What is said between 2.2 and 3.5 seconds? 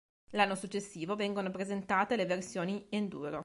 versioni enduro.